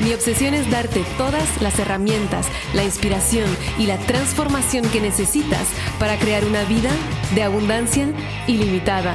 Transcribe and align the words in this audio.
Mi 0.00 0.14
obsesión 0.14 0.54
es 0.54 0.70
darte 0.70 1.04
todas 1.18 1.60
las 1.60 1.78
herramientas, 1.78 2.48
la 2.72 2.84
inspiración 2.84 3.46
y 3.78 3.84
la 3.84 3.98
transformación 3.98 4.88
que 4.88 4.98
necesitas 4.98 5.68
para 5.98 6.18
crear 6.18 6.42
una 6.46 6.64
vida 6.64 6.90
de 7.34 7.42
abundancia 7.42 8.08
ilimitada. 8.46 9.14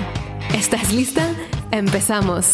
¿Estás 0.53 0.93
lista? 0.93 1.35
Empezamos. 1.71 2.53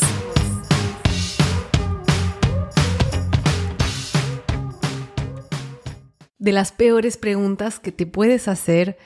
De 6.39 6.53
las 6.53 6.71
peores 6.71 7.17
preguntas 7.17 7.79
que 7.79 7.91
te 7.91 8.05
puedes 8.05 8.47
hacer 8.47 8.97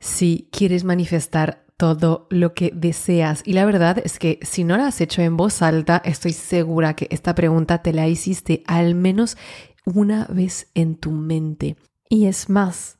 si 0.00 0.48
quieres 0.50 0.82
manifestar 0.82 1.64
todo 1.78 2.26
lo 2.28 2.52
que 2.54 2.72
deseas. 2.74 3.42
Y 3.46 3.54
la 3.54 3.64
verdad 3.64 3.98
es 4.04 4.18
que 4.18 4.40
si 4.42 4.64
no 4.64 4.76
la 4.76 4.88
has 4.88 5.00
hecho 5.00 5.22
en 5.22 5.36
voz 5.36 5.62
alta, 5.62 6.02
estoy 6.04 6.32
segura 6.32 6.94
que 6.94 7.06
esta 7.10 7.34
pregunta 7.34 7.82
te 7.82 7.92
la 7.94 8.08
hiciste 8.08 8.62
al 8.66 8.94
menos 8.94 9.38
una 9.86 10.26
vez 10.26 10.70
en 10.74 10.96
tu 10.96 11.12
mente. 11.12 11.76
Y 12.10 12.26
es 12.26 12.50
más, 12.50 12.98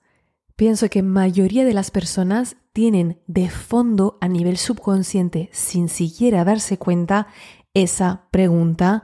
pienso 0.56 0.88
que 0.88 1.02
mayoría 1.02 1.64
de 1.64 1.74
las 1.74 1.90
personas 1.90 2.56
tienen 2.72 3.20
de 3.26 3.50
fondo 3.50 4.16
a 4.20 4.28
nivel 4.28 4.56
subconsciente, 4.56 5.50
sin 5.52 5.88
siquiera 5.88 6.44
darse 6.44 6.78
cuenta, 6.78 7.26
esa 7.74 8.28
pregunta 8.30 9.02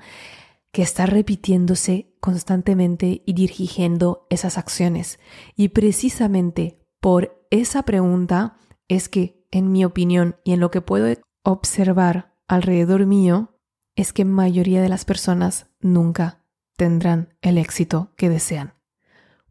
que 0.71 0.83
está 0.83 1.07
repitiéndose 1.07 2.15
constantemente 2.21 3.23
y 3.27 3.33
dirigiendo 3.33 4.27
esas 4.31 4.57
acciones. 4.57 5.19
Y 5.57 5.69
precisamente 5.69 6.79
por 7.01 7.45
esa 7.51 7.83
pregunta 7.83 8.57
es 8.89 9.09
que 9.09 9.44
en 9.55 9.71
mi 9.71 9.85
opinión 9.85 10.35
y 10.43 10.53
en 10.53 10.59
lo 10.59 10.73
que 10.73 10.81
puedo 10.81 11.07
observar 11.45 12.35
alrededor 12.49 13.07
mío, 13.07 13.55
es 13.95 14.13
que 14.13 14.25
mayoría 14.25 14.83
de 14.83 14.89
las 14.89 15.05
personas 15.05 15.69
nunca 15.81 16.41
tendrán 16.77 17.37
el 17.41 17.57
éxito 17.57 18.11
que 18.17 18.29
desean. 18.29 18.75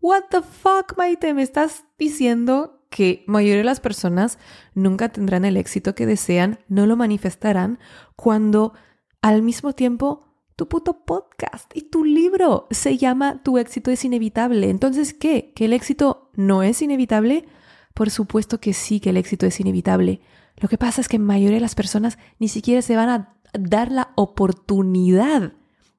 What 0.01 0.23
the 0.29 0.41
fuck, 0.41 0.97
Maite? 0.97 1.33
¿Me 1.33 1.41
estás 1.41 1.85
diciendo 1.97 2.85
que 2.89 3.23
mayoría 3.27 3.59
de 3.59 3.63
las 3.63 3.79
personas 3.79 4.39
nunca 4.73 5.07
tendrán 5.07 5.45
el 5.45 5.55
éxito 5.55 5.95
que 5.95 6.05
desean, 6.05 6.59
no 6.67 6.85
lo 6.85 6.97
manifestarán 6.97 7.79
cuando 8.17 8.73
al 9.21 9.41
mismo 9.41 9.71
tiempo 9.71 10.27
tu 10.57 10.67
puto 10.67 11.05
podcast 11.05 11.71
y 11.73 11.83
tu 11.83 12.03
libro 12.03 12.67
se 12.71 12.97
llama 12.97 13.41
Tu 13.41 13.57
éxito 13.57 13.89
es 13.89 14.03
inevitable? 14.03 14.69
Entonces, 14.69 15.13
¿qué? 15.13 15.53
¿Que 15.55 15.63
el 15.63 15.71
éxito 15.71 16.29
no 16.35 16.61
es 16.61 16.81
inevitable? 16.81 17.45
Por 17.93 18.09
supuesto 18.09 18.59
que 18.59 18.73
sí, 18.73 18.99
que 18.99 19.11
el 19.11 19.17
éxito 19.17 19.45
es 19.45 19.59
inevitable. 19.59 20.21
Lo 20.57 20.69
que 20.69 20.77
pasa 20.77 21.01
es 21.01 21.07
que 21.07 21.17
la 21.17 21.25
mayoría 21.25 21.57
de 21.57 21.61
las 21.61 21.75
personas 21.75 22.17
ni 22.39 22.47
siquiera 22.47 22.81
se 22.81 22.95
van 22.95 23.09
a 23.09 23.35
dar 23.53 23.91
la 23.91 24.13
oportunidad 24.15 25.53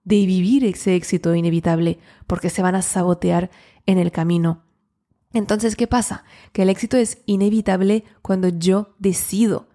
de 0.05 0.27
vivir 0.27 0.65
ese 0.65 0.97
éxito 0.97 1.34
inevitable 1.34 1.98
porque 2.27 2.50
se 2.50 2.62
van 2.62 2.75
a 2.75 2.83
sabotear 2.83 3.50
en 3.87 3.98
el 3.98 4.12
camino. 4.12 4.65
Entonces, 5.33 5.77
¿qué 5.77 5.87
pasa? 5.87 6.25
Que 6.53 6.62
el 6.62 6.70
éxito 6.70 6.97
es 6.97 7.19
inevitable 7.27 8.05
cuando 8.22 8.48
yo 8.48 8.95
decido 8.98 9.69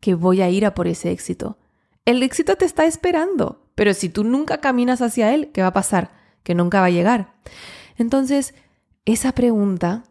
que 0.00 0.14
voy 0.14 0.42
a 0.42 0.50
ir 0.50 0.66
a 0.66 0.74
por 0.74 0.88
ese 0.88 1.12
éxito. 1.12 1.58
El 2.04 2.22
éxito 2.22 2.56
te 2.56 2.64
está 2.64 2.84
esperando, 2.84 3.64
pero 3.74 3.94
si 3.94 4.08
tú 4.08 4.24
nunca 4.24 4.60
caminas 4.60 5.00
hacia 5.00 5.32
él, 5.32 5.50
¿qué 5.52 5.62
va 5.62 5.68
a 5.68 5.72
pasar? 5.72 6.12
Que 6.42 6.54
nunca 6.54 6.80
va 6.80 6.86
a 6.86 6.90
llegar. 6.90 7.34
Entonces, 7.96 8.54
esa 9.04 9.32
pregunta 9.32 10.04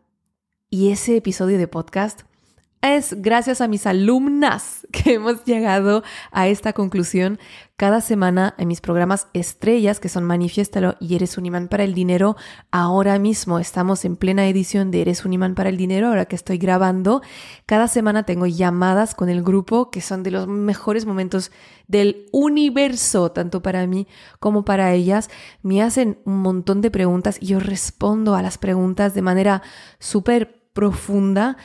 y 0.74 0.90
ese 0.90 1.18
episodio 1.18 1.60
de 1.60 1.68
podcast 1.68 2.24
es 2.84 3.22
gracias 3.22 3.62
a 3.62 3.68
mis 3.68 3.88
alumnas 3.88 4.86
que 4.92 5.14
hemos 5.14 5.46
llegado 5.46 6.04
a 6.32 6.48
esta 6.48 6.74
conclusión 6.74 7.40
cada 7.78 8.02
semana 8.02 8.56
en 8.58 8.68
mis 8.68 8.82
programas 8.82 9.28
estrellas 9.34 10.00
que 10.00 10.10
son 10.10 10.24
Manifiéstalo 10.24 10.96
y 11.00 11.16
Eres 11.16 11.38
un 11.38 11.46
imán 11.46 11.68
para 11.68 11.84
el 11.84 11.94
dinero. 11.94 12.36
Ahora 12.72 13.20
mismo 13.20 13.60
estamos 13.60 14.04
en 14.04 14.16
plena 14.16 14.48
edición 14.48 14.90
de 14.90 15.02
Eres 15.02 15.26
un 15.26 15.34
imán 15.34 15.54
para 15.54 15.70
el 15.70 15.78
dinero, 15.78 16.08
ahora 16.08 16.26
que 16.26 16.36
estoy 16.36 16.58
grabando. 16.58 17.22
Cada 17.66 17.88
semana 17.88 18.24
tengo 18.24 18.48
llamadas 18.48 19.16
con 19.16 19.30
el 19.30 19.44
grupo 19.44 19.92
que 19.92 20.02
son 20.02 20.24
de 20.24 20.32
los 20.32 20.48
mejores 20.48 21.06
momentos 21.06 21.52
del 21.88 22.26
universo, 22.32 23.32
tanto 23.32 23.62
para 23.62 23.86
mí 23.86 24.08
como 24.40 24.66
para 24.66 24.92
ellas. 24.92 25.30
Me 25.62 25.84
hacen 25.84 26.20
un 26.26 26.40
montón 26.40 26.82
de 26.82 26.90
preguntas 26.90 27.38
y 27.40 27.46
yo 27.46 27.60
respondo 27.60 28.36
a 28.36 28.42
las 28.42 28.58
preguntas 28.58 29.14
de 29.14 29.22
manera 29.22 29.62
súper 30.00 30.63
profunda 30.74 31.58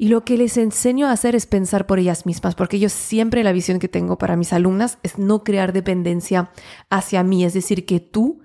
y 0.00 0.08
lo 0.08 0.24
que 0.24 0.38
les 0.38 0.56
enseño 0.56 1.06
a 1.06 1.12
hacer 1.12 1.34
es 1.34 1.44
pensar 1.44 1.86
por 1.86 1.98
ellas 1.98 2.24
mismas, 2.24 2.54
porque 2.54 2.78
yo 2.78 2.88
siempre 2.88 3.44
la 3.44 3.52
visión 3.52 3.78
que 3.78 3.86
tengo 3.86 4.16
para 4.16 4.34
mis 4.34 4.54
alumnas 4.54 4.96
es 5.02 5.18
no 5.18 5.44
crear 5.44 5.74
dependencia 5.74 6.52
hacia 6.88 7.22
mí, 7.22 7.44
es 7.44 7.52
decir, 7.52 7.84
que 7.84 8.00
tú 8.00 8.40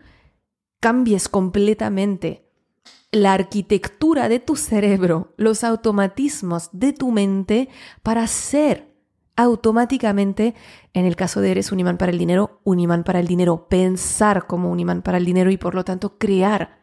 cambies 0.82 1.30
completamente 1.30 2.52
la 3.10 3.32
arquitectura 3.32 4.28
de 4.28 4.42
tu 4.42 4.58
cerebro, 4.58 5.34
los 5.38 5.64
automatismos 5.64 6.68
de 6.74 6.92
tu 6.92 7.12
mente 7.12 7.70
para 8.04 8.28
ser 8.28 8.94
automáticamente, 9.38 10.56
en 10.94 11.06
el 11.06 11.16
caso 11.16 11.40
de 11.40 11.52
eres 11.52 11.72
un 11.72 11.80
imán 11.80 11.98
para 11.98 12.12
el 12.12 12.18
dinero, 12.18 12.60
un 12.66 12.82
imán 12.82 13.06
para 13.06 13.22
el 13.22 13.28
dinero, 13.28 13.70
pensar 13.70 14.46
como 14.46 14.70
un 14.70 14.82
imán 14.82 15.04
para 15.04 15.20
el 15.20 15.24
dinero 15.24 15.52
y 15.52 15.58
por 15.58 15.74
lo 15.74 15.86
tanto 15.86 16.18
crear 16.18 16.82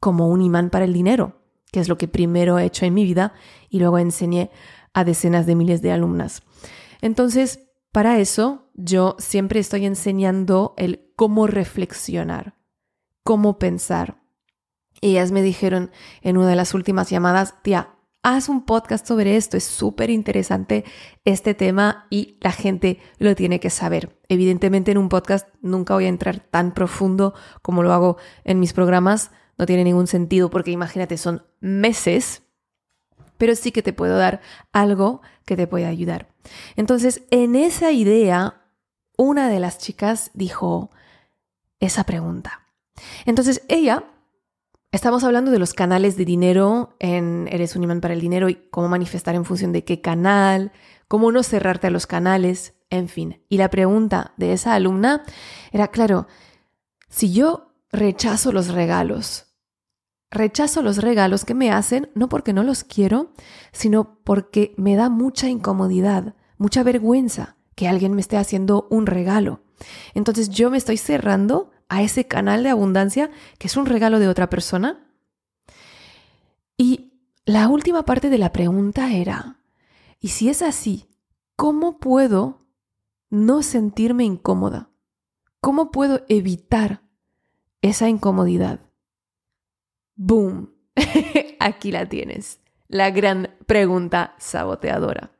como 0.00 0.30
un 0.30 0.40
imán 0.40 0.70
para 0.70 0.86
el 0.86 0.94
dinero 0.94 1.43
que 1.74 1.80
es 1.80 1.88
lo 1.88 1.98
que 1.98 2.06
primero 2.06 2.56
he 2.56 2.66
hecho 2.66 2.86
en 2.86 2.94
mi 2.94 3.02
vida 3.02 3.32
y 3.68 3.80
luego 3.80 3.98
enseñé 3.98 4.52
a 4.92 5.02
decenas 5.02 5.44
de 5.44 5.56
miles 5.56 5.82
de 5.82 5.90
alumnas. 5.90 6.44
Entonces, 7.00 7.66
para 7.90 8.20
eso 8.20 8.70
yo 8.74 9.16
siempre 9.18 9.58
estoy 9.58 9.84
enseñando 9.84 10.74
el 10.76 11.10
cómo 11.16 11.48
reflexionar, 11.48 12.54
cómo 13.24 13.58
pensar. 13.58 14.22
Ellas 15.00 15.32
me 15.32 15.42
dijeron 15.42 15.90
en 16.22 16.36
una 16.36 16.46
de 16.46 16.54
las 16.54 16.74
últimas 16.74 17.10
llamadas, 17.10 17.60
tía, 17.64 17.96
haz 18.22 18.48
un 18.48 18.64
podcast 18.64 19.04
sobre 19.04 19.34
esto, 19.34 19.56
es 19.56 19.64
súper 19.64 20.10
interesante 20.10 20.84
este 21.24 21.54
tema 21.54 22.06
y 22.08 22.38
la 22.40 22.52
gente 22.52 23.00
lo 23.18 23.34
tiene 23.34 23.58
que 23.58 23.70
saber. 23.70 24.16
Evidentemente 24.28 24.92
en 24.92 24.98
un 24.98 25.08
podcast 25.08 25.48
nunca 25.60 25.94
voy 25.94 26.04
a 26.04 26.08
entrar 26.08 26.38
tan 26.38 26.72
profundo 26.72 27.34
como 27.62 27.82
lo 27.82 27.92
hago 27.92 28.16
en 28.44 28.60
mis 28.60 28.72
programas, 28.72 29.32
no 29.58 29.66
tiene 29.66 29.84
ningún 29.84 30.06
sentido 30.06 30.50
porque 30.50 30.70
imagínate, 30.70 31.16
son 31.16 31.44
meses, 31.60 32.42
pero 33.38 33.54
sí 33.54 33.72
que 33.72 33.82
te 33.82 33.92
puedo 33.92 34.16
dar 34.16 34.40
algo 34.72 35.20
que 35.44 35.56
te 35.56 35.66
pueda 35.66 35.88
ayudar. 35.88 36.28
Entonces, 36.76 37.22
en 37.30 37.56
esa 37.56 37.92
idea, 37.92 38.62
una 39.16 39.48
de 39.48 39.60
las 39.60 39.78
chicas 39.78 40.30
dijo 40.34 40.90
esa 41.80 42.04
pregunta. 42.04 42.60
Entonces, 43.26 43.62
ella, 43.68 44.04
estamos 44.92 45.24
hablando 45.24 45.50
de 45.50 45.58
los 45.58 45.74
canales 45.74 46.16
de 46.16 46.24
dinero 46.24 46.96
en 46.98 47.48
Eres 47.50 47.76
un 47.76 47.82
imán 47.82 48.00
para 48.00 48.14
el 48.14 48.20
dinero 48.20 48.48
y 48.48 48.54
cómo 48.70 48.88
manifestar 48.88 49.34
en 49.34 49.44
función 49.44 49.72
de 49.72 49.84
qué 49.84 50.00
canal, 50.00 50.72
cómo 51.08 51.32
no 51.32 51.42
cerrarte 51.42 51.88
a 51.88 51.90
los 51.90 52.06
canales, 52.06 52.74
en 52.90 53.08
fin. 53.08 53.42
Y 53.48 53.58
la 53.58 53.70
pregunta 53.70 54.32
de 54.36 54.52
esa 54.52 54.74
alumna 54.74 55.24
era, 55.72 55.88
claro, 55.88 56.26
si 57.08 57.32
yo 57.32 57.73
rechazo 57.94 58.52
los 58.52 58.68
regalos. 58.68 59.54
Rechazo 60.30 60.82
los 60.82 60.98
regalos 60.98 61.44
que 61.44 61.54
me 61.54 61.70
hacen 61.70 62.10
no 62.14 62.28
porque 62.28 62.52
no 62.52 62.64
los 62.64 62.82
quiero, 62.82 63.32
sino 63.72 64.18
porque 64.24 64.74
me 64.76 64.96
da 64.96 65.08
mucha 65.08 65.48
incomodidad, 65.48 66.34
mucha 66.58 66.82
vergüenza 66.82 67.56
que 67.76 67.86
alguien 67.86 68.14
me 68.14 68.20
esté 68.20 68.36
haciendo 68.36 68.88
un 68.90 69.06
regalo. 69.06 69.62
Entonces 70.12 70.50
yo 70.50 70.70
me 70.70 70.76
estoy 70.76 70.96
cerrando 70.96 71.70
a 71.88 72.02
ese 72.02 72.26
canal 72.26 72.64
de 72.64 72.70
abundancia 72.70 73.30
que 73.58 73.68
es 73.68 73.76
un 73.76 73.86
regalo 73.86 74.18
de 74.18 74.28
otra 74.28 74.50
persona. 74.50 75.06
Y 76.76 77.12
la 77.44 77.68
última 77.68 78.04
parte 78.04 78.28
de 78.28 78.38
la 78.38 78.50
pregunta 78.50 79.12
era, 79.12 79.60
¿y 80.18 80.28
si 80.28 80.48
es 80.48 80.62
así, 80.62 81.08
cómo 81.54 81.98
puedo 82.00 82.66
no 83.30 83.62
sentirme 83.62 84.24
incómoda? 84.24 84.90
¿Cómo 85.60 85.92
puedo 85.92 86.24
evitar 86.28 87.03
esa 87.84 88.08
incomodidad. 88.08 88.80
¡Boom! 90.16 90.72
Aquí 91.60 91.92
la 91.92 92.08
tienes. 92.08 92.60
La 92.88 93.10
gran 93.10 93.50
pregunta 93.66 94.34
saboteadora. 94.38 95.32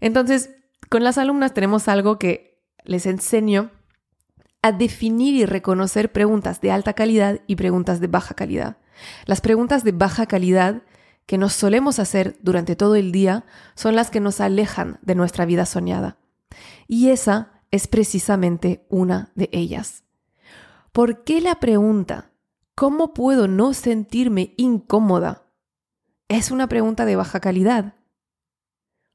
Entonces, 0.00 0.50
con 0.90 1.04
las 1.04 1.16
alumnas 1.16 1.54
tenemos 1.54 1.88
algo 1.88 2.18
que 2.18 2.60
les 2.84 3.06
enseño 3.06 3.70
a 4.60 4.72
definir 4.72 5.34
y 5.36 5.46
reconocer 5.46 6.12
preguntas 6.12 6.60
de 6.60 6.70
alta 6.70 6.92
calidad 6.92 7.40
y 7.46 7.56
preguntas 7.56 8.00
de 8.00 8.08
baja 8.08 8.34
calidad. 8.34 8.76
Las 9.24 9.40
preguntas 9.40 9.84
de 9.84 9.92
baja 9.92 10.26
calidad 10.26 10.82
que 11.24 11.38
nos 11.38 11.54
solemos 11.54 11.98
hacer 11.98 12.36
durante 12.42 12.76
todo 12.76 12.94
el 12.94 13.10
día 13.10 13.46
son 13.74 13.96
las 13.96 14.10
que 14.10 14.20
nos 14.20 14.42
alejan 14.42 14.98
de 15.00 15.14
nuestra 15.14 15.46
vida 15.46 15.64
soñada. 15.64 16.18
Y 16.88 17.08
esa 17.08 17.62
es 17.70 17.86
precisamente 17.86 18.84
una 18.90 19.32
de 19.34 19.48
ellas. 19.52 20.04
¿Por 20.98 21.22
qué 21.22 21.40
la 21.40 21.60
pregunta, 21.60 22.32
¿cómo 22.74 23.14
puedo 23.14 23.46
no 23.46 23.72
sentirme 23.72 24.54
incómoda? 24.56 25.46
Es 26.26 26.50
una 26.50 26.68
pregunta 26.68 27.04
de 27.04 27.14
baja 27.14 27.38
calidad. 27.38 27.94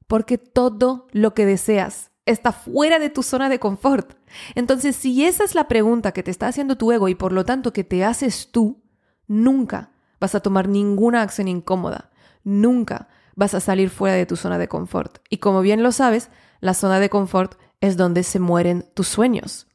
Porque 0.06 0.38
todo 0.38 1.08
lo 1.12 1.34
que 1.34 1.44
deseas 1.44 2.10
está 2.24 2.52
fuera 2.52 2.98
de 2.98 3.10
tu 3.10 3.22
zona 3.22 3.50
de 3.50 3.58
confort. 3.58 4.16
Entonces, 4.54 4.96
si 4.96 5.26
esa 5.26 5.44
es 5.44 5.54
la 5.54 5.68
pregunta 5.68 6.12
que 6.12 6.22
te 6.22 6.30
está 6.30 6.46
haciendo 6.46 6.78
tu 6.78 6.90
ego 6.90 7.08
y 7.08 7.14
por 7.14 7.32
lo 7.32 7.44
tanto 7.44 7.74
que 7.74 7.84
te 7.84 8.02
haces 8.02 8.50
tú, 8.50 8.82
nunca 9.26 9.92
vas 10.20 10.34
a 10.34 10.40
tomar 10.40 10.70
ninguna 10.70 11.20
acción 11.20 11.48
incómoda. 11.48 12.12
Nunca 12.44 13.08
vas 13.36 13.52
a 13.52 13.60
salir 13.60 13.90
fuera 13.90 14.16
de 14.16 14.24
tu 14.24 14.36
zona 14.36 14.56
de 14.56 14.68
confort. 14.68 15.18
Y 15.28 15.36
como 15.36 15.60
bien 15.60 15.82
lo 15.82 15.92
sabes, 15.92 16.30
la 16.60 16.72
zona 16.72 16.98
de 16.98 17.10
confort 17.10 17.60
es 17.82 17.98
donde 17.98 18.22
se 18.22 18.38
mueren 18.38 18.86
tus 18.94 19.06
sueños. 19.06 19.66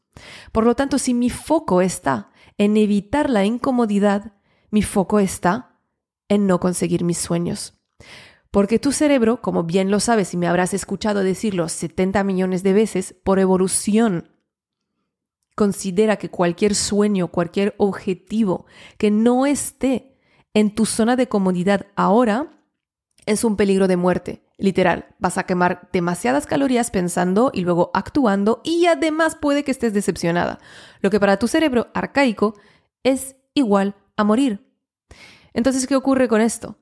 Por 0.52 0.66
lo 0.66 0.76
tanto, 0.76 0.98
si 0.98 1.14
mi 1.14 1.30
foco 1.30 1.82
está 1.82 2.32
en 2.58 2.78
evitar 2.78 3.30
la 3.30 3.46
incomodidad, 3.46 4.34
mi 4.72 4.82
foco 4.82 5.20
está 5.20 5.80
en 6.28 6.48
no 6.48 6.60
conseguir 6.60 7.04
mis 7.04 7.18
sueños. 7.18 7.80
Porque 8.52 8.80
tu 8.80 8.92
cerebro, 8.92 9.42
como 9.42 9.64
bien 9.64 9.92
lo 9.92 10.00
sabes 10.00 10.34
y 10.34 10.38
me 10.38 10.48
habrás 10.48 10.74
escuchado 10.74 11.24
decirlo 11.24 11.70
70 11.70 12.24
millones 12.24 12.64
de 12.64 12.74
veces, 12.74 13.16
por 13.24 13.40
evolución, 13.40 14.30
considera 15.56 16.18
que 16.18 16.30
cualquier 16.30 16.74
sueño, 16.74 17.28
cualquier 17.28 17.76
objetivo 17.78 18.66
que 18.98 19.12
no 19.12 19.46
esté 19.46 20.18
en 20.54 20.74
tu 20.74 20.86
zona 20.86 21.16
de 21.16 21.28
comodidad 21.28 21.88
ahora, 21.96 22.64
es 23.26 23.44
un 23.44 23.56
peligro 23.56 23.88
de 23.88 23.98
muerte. 23.98 24.49
Literal, 24.60 25.16
vas 25.20 25.38
a 25.38 25.46
quemar 25.46 25.90
demasiadas 25.94 26.46
calorías 26.46 26.92
pensando 26.92 27.50
y 27.54 27.62
luego 27.62 27.92
actuando 27.94 28.60
y 28.66 28.88
además 28.88 29.38
puede 29.38 29.64
que 29.64 29.72
estés 29.72 29.94
decepcionada, 29.94 30.60
lo 31.00 31.10
que 31.10 31.20
para 31.20 31.40
tu 31.40 31.48
cerebro 31.48 31.88
arcaico 31.94 32.56
es 33.04 33.38
igual 33.54 33.96
a 34.18 34.26
morir. 34.26 34.70
Entonces, 35.54 35.88
¿qué 35.88 35.96
ocurre 35.96 36.28
con 36.28 36.42
esto? 36.42 36.78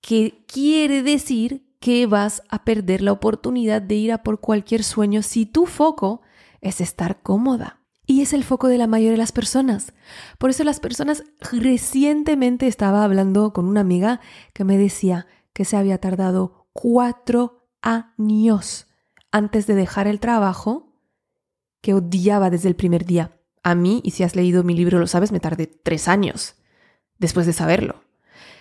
Que 0.00 0.42
quiere 0.46 1.02
decir 1.02 1.66
que 1.80 2.06
vas 2.06 2.42
a 2.48 2.64
perder 2.64 3.02
la 3.02 3.12
oportunidad 3.12 3.82
de 3.82 3.96
ir 3.96 4.12
a 4.12 4.22
por 4.22 4.40
cualquier 4.40 4.84
sueño 4.84 5.22
si 5.22 5.44
tu 5.44 5.66
foco 5.66 6.22
es 6.62 6.80
estar 6.80 7.20
cómoda. 7.20 7.80
Y 8.06 8.22
es 8.22 8.32
el 8.32 8.42
foco 8.42 8.68
de 8.68 8.78
la 8.78 8.86
mayoría 8.86 9.12
de 9.12 9.18
las 9.18 9.32
personas. 9.32 9.92
Por 10.38 10.48
eso 10.48 10.64
las 10.64 10.80
personas 10.80 11.24
recientemente 11.40 12.66
estaba 12.66 13.04
hablando 13.04 13.52
con 13.52 13.66
una 13.66 13.80
amiga 13.80 14.20
que 14.54 14.64
me 14.64 14.78
decía 14.78 15.26
que 15.54 15.64
se 15.64 15.78
había 15.78 15.98
tardado 15.98 16.68
cuatro 16.74 17.70
años 17.80 18.88
antes 19.32 19.66
de 19.66 19.74
dejar 19.74 20.06
el 20.06 20.20
trabajo 20.20 20.92
que 21.80 21.94
odiaba 21.94 22.50
desde 22.50 22.68
el 22.68 22.76
primer 22.76 23.06
día. 23.06 23.40
A 23.62 23.74
mí, 23.74 24.02
y 24.04 24.10
si 24.10 24.22
has 24.22 24.36
leído 24.36 24.62
mi 24.62 24.74
libro 24.74 24.98
lo 24.98 25.06
sabes, 25.06 25.32
me 25.32 25.40
tardé 25.40 25.66
tres 25.66 26.08
años 26.08 26.56
después 27.18 27.46
de 27.46 27.52
saberlo. 27.52 28.02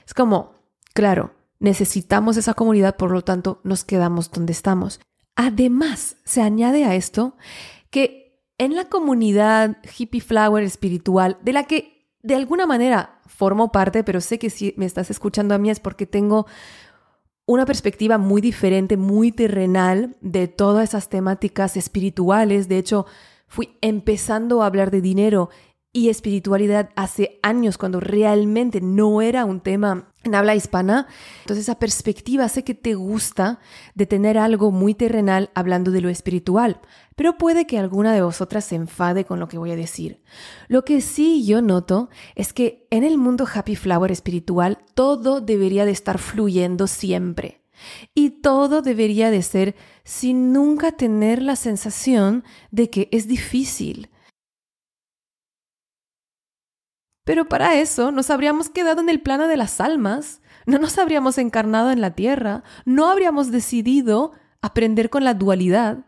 Es 0.05 0.13
como, 0.13 0.53
claro, 0.93 1.33
necesitamos 1.59 2.37
esa 2.37 2.53
comunidad, 2.53 2.95
por 2.95 3.11
lo 3.11 3.23
tanto 3.23 3.59
nos 3.63 3.83
quedamos 3.83 4.31
donde 4.31 4.53
estamos. 4.53 4.99
Además, 5.35 6.17
se 6.23 6.41
añade 6.41 6.85
a 6.85 6.95
esto 6.95 7.35
que 7.89 8.43
en 8.57 8.75
la 8.75 8.85
comunidad 8.85 9.77
hippie 9.97 10.21
flower 10.21 10.63
espiritual, 10.63 11.37
de 11.41 11.53
la 11.53 11.63
que 11.63 12.11
de 12.21 12.35
alguna 12.35 12.65
manera 12.65 13.19
formo 13.25 13.71
parte, 13.71 14.03
pero 14.03 14.21
sé 14.21 14.39
que 14.39 14.49
si 14.49 14.73
me 14.77 14.85
estás 14.85 15.09
escuchando 15.09 15.55
a 15.55 15.57
mí 15.57 15.69
es 15.69 15.79
porque 15.79 16.05
tengo 16.05 16.45
una 17.45 17.65
perspectiva 17.65 18.17
muy 18.17 18.41
diferente, 18.41 18.97
muy 18.97 19.31
terrenal 19.31 20.15
de 20.21 20.47
todas 20.47 20.89
esas 20.89 21.09
temáticas 21.09 21.75
espirituales. 21.75 22.69
De 22.69 22.77
hecho, 22.77 23.05
fui 23.47 23.77
empezando 23.81 24.61
a 24.61 24.65
hablar 24.65 24.91
de 24.91 25.01
dinero 25.01 25.49
y 25.93 26.09
espiritualidad 26.09 26.89
hace 26.95 27.39
años 27.43 27.77
cuando 27.77 27.99
realmente 27.99 28.81
no 28.81 29.21
era 29.21 29.45
un 29.45 29.61
tema 29.61 30.11
en 30.23 30.33
habla 30.33 30.55
hispana. 30.55 31.07
Entonces 31.41 31.65
esa 31.65 31.77
perspectiva 31.77 32.49
sé 32.49 32.63
que 32.63 32.73
te 32.73 32.95
gusta 32.95 33.59
de 33.93 34.07
tener 34.07 34.39
algo 34.39 34.71
muy 34.71 34.95
terrenal 34.95 35.51
hablando 35.53 35.91
de 35.91 36.01
lo 36.01 36.09
espiritual, 36.09 36.81
pero 37.15 37.37
puede 37.37 37.67
que 37.67 37.77
alguna 37.77 38.11
de 38.11 38.23
vosotras 38.23 38.65
se 38.65 38.75
enfade 38.75 39.25
con 39.25 39.39
lo 39.39 39.47
que 39.47 39.59
voy 39.59 39.71
a 39.71 39.75
decir. 39.75 40.23
Lo 40.67 40.83
que 40.83 40.99
sí 40.99 41.45
yo 41.45 41.61
noto 41.61 42.09
es 42.35 42.53
que 42.53 42.87
en 42.89 43.03
el 43.03 43.19
mundo 43.19 43.45
happy 43.53 43.75
flower 43.75 44.11
espiritual 44.11 44.79
todo 44.95 45.41
debería 45.41 45.85
de 45.85 45.91
estar 45.91 46.17
fluyendo 46.17 46.87
siempre. 46.87 47.61
Y 48.15 48.41
todo 48.41 48.81
debería 48.81 49.29
de 49.29 49.41
ser 49.41 49.75
sin 50.03 50.53
nunca 50.53 50.93
tener 50.93 51.41
la 51.41 51.55
sensación 51.55 52.43
de 52.71 52.89
que 52.89 53.09
es 53.11 53.27
difícil, 53.27 54.09
Pero 57.23 57.47
para 57.47 57.75
eso 57.75 58.11
nos 58.11 58.29
habríamos 58.29 58.69
quedado 58.69 59.01
en 59.01 59.09
el 59.09 59.21
plano 59.21 59.47
de 59.47 59.57
las 59.57 59.79
almas, 59.79 60.41
no 60.65 60.77
nos 60.77 60.97
habríamos 60.97 61.37
encarnado 61.37 61.91
en 61.91 62.01
la 62.01 62.11
tierra, 62.11 62.63
no 62.85 63.09
habríamos 63.09 63.51
decidido 63.51 64.31
aprender 64.61 65.09
con 65.09 65.23
la 65.23 65.33
dualidad. 65.33 66.05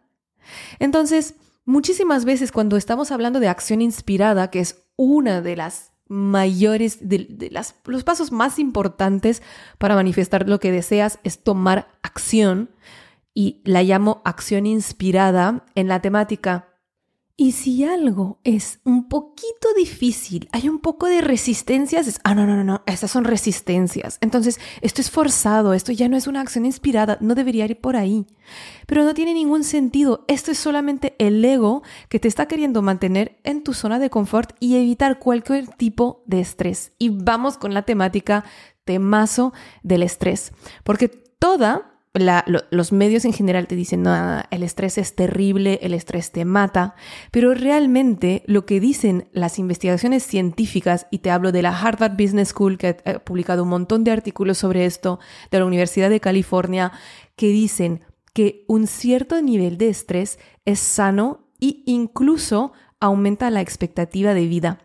Entonces, 0.79 1.35
muchísimas 1.65 2.25
veces 2.25 2.51
cuando 2.51 2.77
estamos 2.77 3.11
hablando 3.11 3.39
de 3.39 3.47
acción 3.47 3.81
inspirada, 3.81 4.49
que 4.49 4.59
es 4.59 4.83
una 4.95 5.41
de 5.41 5.55
las 5.55 5.91
mayores, 6.07 7.09
de, 7.09 7.51
los 7.85 8.03
pasos 8.03 8.31
más 8.31 8.59
importantes 8.59 9.41
para 9.77 9.95
manifestar 9.95 10.47
lo 10.47 10.59
que 10.59 10.71
deseas, 10.71 11.19
es 11.23 11.43
tomar 11.43 11.87
acción. 12.01 12.69
Y 13.33 13.61
la 13.65 13.83
llamo 13.83 14.21
acción 14.23 14.65
inspirada 14.65 15.65
en 15.75 15.89
la 15.89 16.01
temática 16.01 16.69
y 17.37 17.51
si 17.51 17.83
algo 17.83 18.39
es 18.45 18.79
un 18.85 19.09
poquito 19.09 19.73
difícil, 19.75 20.47
hay 20.53 20.69
un 20.69 20.79
poco 20.79 21.07
de 21.07 21.19
resistencias, 21.19 22.07
es, 22.07 22.19
ah, 22.23 22.33
no, 22.33 22.45
no, 22.45 22.55
no, 22.55 22.63
no, 22.63 22.81
esas 22.85 23.11
son 23.11 23.25
resistencias. 23.25 24.17
Entonces, 24.21 24.59
esto 24.79 25.01
es 25.01 25.11
forzado, 25.11 25.73
esto 25.73 25.91
ya 25.91 26.07
no 26.07 26.15
es 26.15 26.27
una 26.27 26.39
acción 26.39 26.65
inspirada, 26.65 27.17
no 27.19 27.35
debería 27.35 27.65
ir 27.65 27.81
por 27.81 27.97
ahí. 27.97 28.25
Pero 28.87 29.03
no 29.03 29.13
tiene 29.13 29.33
ningún 29.33 29.65
sentido, 29.65 30.23
esto 30.29 30.51
es 30.51 30.57
solamente 30.57 31.15
el 31.19 31.43
ego 31.43 31.83
que 32.07 32.19
te 32.19 32.29
está 32.29 32.47
queriendo 32.47 32.81
mantener 32.81 33.37
en 33.43 33.63
tu 33.63 33.73
zona 33.73 33.99
de 33.99 34.09
confort 34.09 34.55
y 34.61 34.77
evitar 34.77 35.19
cualquier 35.19 35.67
tipo 35.67 36.23
de 36.27 36.39
estrés. 36.39 36.93
Y 36.99 37.09
vamos 37.09 37.57
con 37.57 37.73
la 37.73 37.81
temática 37.81 38.45
temazo 38.85 39.51
del 39.83 40.03
estrés, 40.03 40.53
porque 40.85 41.09
toda 41.09 41.94
los 42.15 42.91
medios 42.91 43.25
en 43.25 43.33
general 43.33 43.67
te 43.67 43.75
dicen, 43.75 44.03
no, 44.03 44.43
el 44.49 44.63
estrés 44.63 44.97
es 44.97 45.15
terrible, 45.15 45.79
el 45.81 45.93
estrés 45.93 46.31
te 46.31 46.45
mata, 46.45 46.95
pero 47.31 47.53
realmente 47.53 48.43
lo 48.45 48.65
que 48.65 48.79
dicen 48.79 49.27
las 49.33 49.59
investigaciones 49.59 50.23
científicas, 50.23 51.07
y 51.11 51.19
te 51.19 51.31
hablo 51.31 51.51
de 51.51 51.61
la 51.61 51.77
Harvard 51.77 52.13
Business 52.13 52.49
School, 52.49 52.77
que 52.77 52.97
ha 53.05 53.19
publicado 53.19 53.63
un 53.63 53.69
montón 53.69 54.03
de 54.03 54.11
artículos 54.11 54.57
sobre 54.57 54.85
esto, 54.85 55.19
de 55.51 55.59
la 55.59 55.65
Universidad 55.65 56.09
de 56.09 56.19
California, 56.19 56.91
que 57.35 57.47
dicen 57.47 58.01
que 58.33 58.65
un 58.67 58.87
cierto 58.87 59.41
nivel 59.41 59.77
de 59.77 59.89
estrés 59.89 60.39
es 60.65 60.79
sano 60.79 61.47
e 61.61 61.83
incluso 61.85 62.73
aumenta 62.99 63.49
la 63.49 63.61
expectativa 63.61 64.33
de 64.33 64.47
vida. 64.47 64.79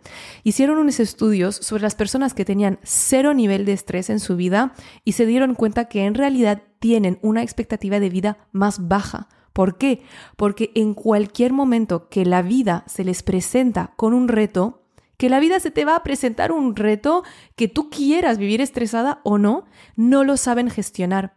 Hicieron 0.45 0.79
unos 0.79 1.01
estudios 1.01 1.57
sobre 1.57 1.83
las 1.83 1.95
personas 1.95 2.35
que 2.35 2.45
tenían 2.45 2.79
cero 2.83 3.35
nivel 3.35 3.65
de 3.65 3.73
estrés 3.73 4.11
en 4.11 4.21
su 4.21 4.37
vida 4.37 4.75
y 5.05 5.13
se 5.13 5.27
dieron 5.27 5.55
cuenta 5.55 5.87
que 5.87 6.05
en 6.05 6.15
realidad 6.15 6.63
tienen 6.81 7.19
una 7.23 7.43
expectativa 7.43 8.01
de 8.01 8.11
vida 8.11 8.49
más 8.51 8.89
baja. 8.89 9.29
¿Por 9.53 9.79
qué? 9.79 10.03
Porque 10.37 10.73
en 10.75 10.95
cualquier 10.95 11.53
momento 11.53 12.09
que 12.09 12.25
la 12.25 12.43
vida 12.43 12.85
se 12.87 13.05
les 13.05 13.23
presenta 13.23 13.93
con 13.97 14.15
un 14.15 14.29
reto, 14.29 14.83
que 15.17 15.29
la 15.29 15.39
vida 15.39 15.61
se 15.61 15.71
te 15.71 15.85
va 15.85 15.97
a 15.97 16.03
presentar 16.03 16.51
un 16.51 16.75
reto 16.75 17.23
que 17.55 17.69
tú 17.69 17.91
quieras 17.91 18.39
vivir 18.39 18.61
estresada 18.61 19.21
o 19.23 19.39
no, 19.39 19.67
no 19.97 20.25
lo 20.25 20.37
saben 20.37 20.71
gestionar. 20.71 21.35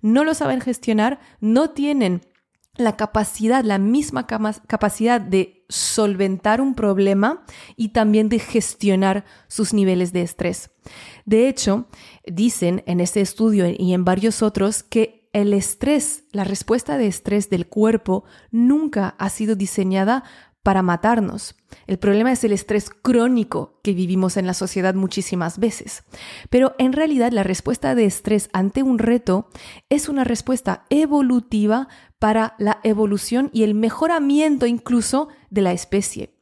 No 0.00 0.24
lo 0.24 0.34
saben 0.34 0.60
gestionar, 0.60 1.20
no 1.40 1.70
tienen 1.70 2.22
la 2.76 2.96
capacidad, 2.96 3.64
la 3.64 3.78
misma 3.78 4.26
capacidad 4.26 5.20
de 5.20 5.64
solventar 5.68 6.60
un 6.60 6.74
problema 6.74 7.44
y 7.76 7.88
también 7.88 8.28
de 8.28 8.38
gestionar 8.38 9.24
sus 9.48 9.72
niveles 9.72 10.12
de 10.12 10.22
estrés. 10.22 10.70
De 11.24 11.48
hecho, 11.48 11.88
dicen 12.24 12.82
en 12.86 13.00
este 13.00 13.20
estudio 13.20 13.66
y 13.68 13.92
en 13.92 14.04
varios 14.04 14.42
otros 14.42 14.82
que 14.82 15.28
el 15.32 15.52
estrés, 15.52 16.24
la 16.32 16.44
respuesta 16.44 16.96
de 16.96 17.06
estrés 17.06 17.50
del 17.50 17.66
cuerpo 17.66 18.24
nunca 18.50 19.16
ha 19.18 19.28
sido 19.28 19.54
diseñada 19.54 20.24
para 20.66 20.82
matarnos. 20.82 21.54
El 21.86 21.98
problema 21.98 22.32
es 22.32 22.42
el 22.42 22.52
estrés 22.52 22.90
crónico 22.90 23.78
que 23.84 23.92
vivimos 23.92 24.36
en 24.36 24.48
la 24.48 24.52
sociedad 24.52 24.94
muchísimas 24.94 25.60
veces. 25.60 26.02
Pero 26.50 26.74
en 26.78 26.92
realidad 26.92 27.30
la 27.30 27.44
respuesta 27.44 27.94
de 27.94 28.04
estrés 28.04 28.48
ante 28.52 28.82
un 28.82 28.98
reto 28.98 29.48
es 29.90 30.08
una 30.08 30.24
respuesta 30.24 30.84
evolutiva 30.90 31.86
para 32.18 32.54
la 32.58 32.80
evolución 32.82 33.50
y 33.52 33.62
el 33.62 33.74
mejoramiento 33.74 34.66
incluso 34.66 35.28
de 35.50 35.62
la 35.62 35.72
especie. 35.72 36.34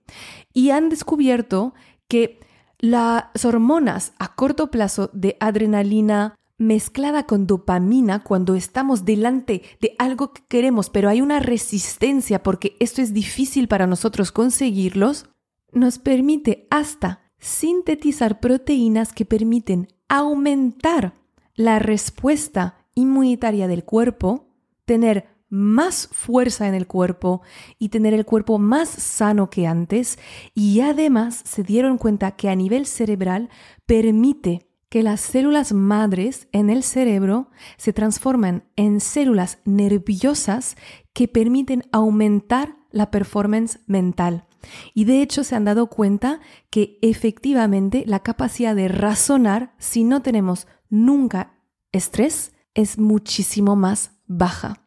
Y 0.53 0.71
han 0.71 0.89
descubierto 0.89 1.75
que 2.09 2.41
Las 2.79 3.45
hormonas 3.45 4.13
a 4.19 4.35
corto 4.35 4.71
plazo 4.71 5.09
de 5.15 5.37
adrenalina 5.41 6.35
mezclada 6.59 7.25
con 7.27 7.47
dopamina 7.47 8.23
cuando 8.23 8.55
estamos 8.55 9.05
delante 9.05 9.63
de 9.81 9.95
algo 9.99 10.33
que 10.33 10.43
queremos, 10.49 10.91
pero 10.91 11.09
hay 11.09 11.21
una 11.21 11.41
resistencia 11.41 12.43
porque 12.43 12.77
esto 12.81 13.01
es 13.01 13.13
difícil 13.13 13.69
para 13.69 13.87
nosotros 13.87 14.33
conseguirlos, 14.33 15.31
nos 15.73 15.99
permite 15.99 16.67
hasta 16.71 17.23
sintetizar 17.39 18.39
proteínas 18.41 19.13
que 19.13 19.25
permiten 19.25 19.89
aumentar 20.09 21.15
la 21.55 21.79
respuesta 21.79 22.77
inmunitaria 22.95 23.67
del 23.67 23.85
cuerpo, 23.85 24.49
tener 24.85 25.34
más 25.55 26.09
fuerza 26.11 26.67
en 26.67 26.75
el 26.75 26.87
cuerpo 26.87 27.43
y 27.79 27.91
tener 27.91 28.13
el 28.13 28.27
cuerpo 28.27 28.59
más 28.59 28.89
sano 28.89 29.51
que 29.51 29.67
antes 29.67 30.19
y 30.53 30.81
además 30.81 31.41
se 31.45 31.63
dieron 31.63 31.97
cuenta 31.97 32.33
que 32.33 32.49
a 32.49 32.57
nivel 32.57 32.87
cerebral 32.87 33.49
permite 33.87 34.69
que 34.89 35.03
las 35.03 35.21
células 35.21 35.73
madres 35.73 36.49
en 36.53 36.71
el 36.71 36.83
cerebro 36.83 37.51
se 37.77 37.93
transforman 37.93 38.65
en 38.77 39.01
células 39.01 39.59
nerviosas 39.65 40.77
que 41.13 41.29
permiten 41.29 41.85
aumentar 41.93 42.77
la 42.91 43.11
performance 43.11 43.81
mental. 43.87 44.47
Y 44.93 45.05
de 45.05 45.21
hecho 45.21 45.45
se 45.45 45.57
han 45.57 45.65
dado 45.65 45.89
cuenta 45.89 46.41
que 46.71 46.99
efectivamente 47.03 48.05
la 48.07 48.21
capacidad 48.21 48.75
de 48.75 48.89
razonar 48.89 49.75
si 49.79 50.05
no 50.05 50.23
tenemos 50.23 50.67
nunca 50.91 51.59
estrés 51.93 52.53
es 52.75 52.99
muchísimo 52.99 53.77
más 53.77 54.13
baja. 54.27 54.84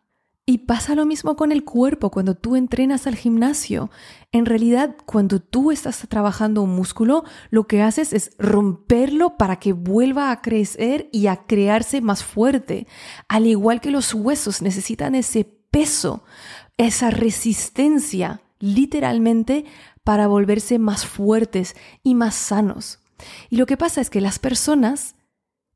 Y 0.50 0.60
pasa 0.60 0.96
lo 0.96 1.06
mismo 1.06 1.36
con 1.36 1.52
el 1.52 1.66
cuerpo 1.66 2.10
cuando 2.10 2.34
tú 2.34 2.56
entrenas 2.56 3.06
al 3.06 3.16
gimnasio. 3.16 3.92
En 4.32 4.46
realidad, 4.46 4.96
cuando 5.06 5.42
tú 5.42 5.72
estás 5.72 6.08
trabajando 6.08 6.62
un 6.62 6.74
músculo, 6.74 7.26
lo 7.50 7.68
que 7.68 7.82
haces 7.82 8.14
es 8.14 8.32
romperlo 8.40 9.36
para 9.36 9.58
que 9.58 9.74
vuelva 9.74 10.32
a 10.32 10.42
crecer 10.42 11.10
y 11.12 11.28
a 11.28 11.46
crearse 11.48 12.00
más 12.00 12.24
fuerte. 12.24 12.88
Al 13.28 13.46
igual 13.46 13.82
que 13.82 13.92
los 13.92 14.14
huesos 14.14 14.62
necesitan 14.62 15.16
ese 15.16 15.44
peso, 15.44 16.24
esa 16.78 17.12
resistencia, 17.12 18.40
literalmente, 18.60 19.66
para 20.06 20.28
volverse 20.28 20.80
más 20.80 21.06
fuertes 21.06 21.76
y 22.04 22.16
más 22.16 22.36
sanos. 22.36 23.00
Y 23.50 23.58
lo 23.58 23.66
que 23.66 23.76
pasa 23.76 24.00
es 24.00 24.10
que 24.10 24.22
las 24.22 24.40
personas 24.40 25.17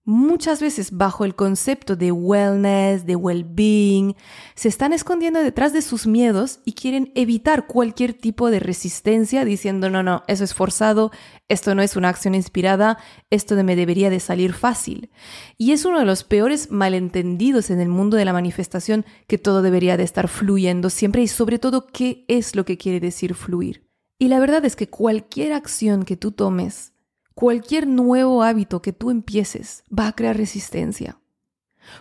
muchas 0.04 0.62
veces 0.62 0.92
bajo 0.92 1.26
el 1.26 1.36
concepto 1.36 1.96
de 1.96 2.12
wellness, 2.12 3.06
de 3.06 3.16
well-being, 3.16 4.16
se 4.56 4.68
están 4.68 4.94
escondiendo 4.94 5.42
detrás 5.42 5.74
de 5.74 5.82
sus 5.82 6.08
miedos 6.08 6.60
y 6.66 6.74
quieren 6.74 7.12
evitar 7.16 7.68
cualquier 7.68 8.14
tipo 8.14 8.50
de 8.50 8.60
resistencia 8.60 9.46
diciendo, 9.46 9.90
no, 9.90 10.02
no, 10.02 10.24
eso 10.28 10.44
es 10.44 10.54
forzado, 10.54 11.12
esto 11.48 11.76
no 11.76 11.82
es 11.82 11.96
una 11.96 12.10
acción 12.10 12.34
inspirada, 12.36 12.98
esto 13.30 13.56
me 13.64 13.76
debería 13.76 14.10
de 14.10 14.20
salir 14.20 14.54
fácil. 14.54 15.12
Y 15.58 15.72
es 15.72 15.86
uno 15.86 16.00
de 16.00 16.06
los 16.06 16.24
peores 16.24 16.72
malentendidos 16.72 17.70
en 17.70 17.80
el 17.80 17.90
mundo 17.90 18.18
de 18.18 18.26
la 18.26 18.34
manifestación 18.34 19.06
que 19.28 19.38
todo 19.38 19.62
debería 19.62 19.98
de 19.98 20.04
estar 20.04 20.28
fluyendo 20.28 20.90
siempre 20.90 21.22
y 21.22 21.28
sobre 21.28 21.60
todo 21.60 21.86
qué 21.88 22.26
es 22.28 22.56
lo 22.56 22.66
que 22.66 22.78
quiere 22.78 23.00
decir 23.00 23.36
fluir. 23.36 23.88
Y 24.18 24.28
la 24.28 24.40
verdad 24.40 24.64
es 24.66 24.76
que 24.76 24.88
cualquier 24.88 25.54
acción 25.54 26.04
que 26.04 26.16
tú 26.16 26.32
tomes 26.32 26.91
Cualquier 27.36 27.88
nuevo 27.88 28.44
hábito 28.44 28.82
que 28.82 28.94
tú 28.94 29.10
empieces 29.10 29.84
va 29.98 30.08
a 30.08 30.14
crear 30.14 30.38
resistencia. 30.38 31.20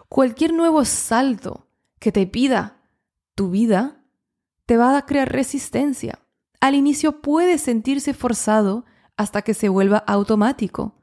Cualquier 0.09 0.53
nuevo 0.53 0.85
salto 0.85 1.69
que 1.99 2.13
te 2.13 2.27
pida 2.27 2.83
tu 3.35 3.51
vida 3.51 4.05
te 4.67 4.77
va 4.77 4.97
a 4.97 5.07
crear 5.07 5.31
resistencia. 5.33 6.19
Al 6.61 6.75
inicio 6.75 7.23
puedes 7.23 7.63
sentirse 7.63 8.13
forzado 8.13 8.85
hasta 9.17 9.43
que 9.43 9.55
se 9.55 9.69
vuelva 9.69 9.99
automático. 9.99 10.95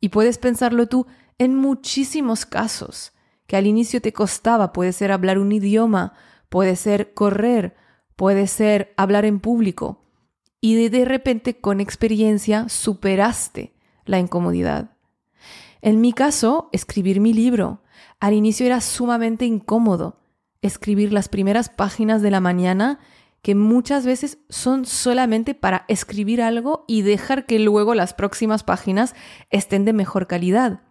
Y 0.00 0.10
puedes 0.10 0.38
pensarlo 0.38 0.86
tú 0.86 1.06
en 1.38 1.54
muchísimos 1.54 2.46
casos, 2.46 3.12
que 3.46 3.56
al 3.56 3.66
inicio 3.66 4.00
te 4.00 4.12
costaba, 4.12 4.72
puede 4.72 4.92
ser 4.92 5.10
hablar 5.10 5.38
un 5.38 5.52
idioma, 5.52 6.12
puede 6.48 6.76
ser 6.76 7.14
correr, 7.14 7.74
puede 8.16 8.46
ser 8.46 8.92
hablar 8.96 9.24
en 9.24 9.40
público, 9.40 10.04
y 10.60 10.88
de, 10.88 11.04
repente 11.04 11.58
con 11.58 11.80
experiencia 11.80 12.68
superaste 12.68 13.72
la 14.04 14.18
incomodidad. 14.18 14.90
En 15.80 16.00
mi 16.00 16.12
caso, 16.12 16.68
escribir 16.72 17.20
mi 17.20 17.32
libro. 17.32 17.82
Al 18.18 18.34
inicio 18.34 18.66
era 18.66 18.80
sumamente 18.80 19.46
incómodo 19.46 20.20
escribir 20.62 21.12
las 21.12 21.28
primeras 21.28 21.70
páginas 21.70 22.20
de 22.20 22.30
la 22.30 22.40
mañana 22.40 22.98
que 23.40 23.54
muchas 23.54 24.04
veces 24.04 24.38
son 24.50 24.84
solamente 24.84 25.54
para 25.54 25.86
escribir 25.88 26.42
algo 26.42 26.84
y 26.86 27.00
dejar 27.00 27.46
que 27.46 27.58
luego 27.58 27.94
las 27.94 28.12
próximas 28.12 28.62
páginas 28.62 29.14
estén 29.48 29.86
de 29.86 29.94
mejor 29.94 30.26
calidad. 30.26 30.82